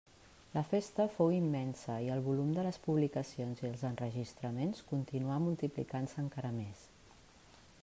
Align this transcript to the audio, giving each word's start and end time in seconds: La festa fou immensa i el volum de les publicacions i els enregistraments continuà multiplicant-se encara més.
La 0.57 0.61
festa 0.69 1.03
fou 1.17 1.33
immensa 1.39 1.97
i 2.05 2.09
el 2.13 2.23
volum 2.29 2.49
de 2.55 2.63
les 2.69 2.79
publicacions 2.87 3.63
i 3.65 3.69
els 3.71 3.85
enregistraments 3.91 4.83
continuà 4.95 5.39
multiplicant-se 5.47 6.21
encara 6.27 6.55
més. 6.61 6.85